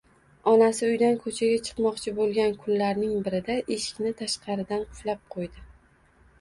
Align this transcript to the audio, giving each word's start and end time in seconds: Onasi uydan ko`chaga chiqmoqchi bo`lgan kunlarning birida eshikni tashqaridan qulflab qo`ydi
Onasi 0.51 0.87
uydan 0.87 1.19
ko`chaga 1.25 1.59
chiqmoqchi 1.67 2.15
bo`lgan 2.21 2.57
kunlarning 2.65 3.13
birida 3.29 3.61
eshikni 3.79 4.17
tashqaridan 4.25 4.91
qulflab 4.91 5.25
qo`ydi 5.39 5.67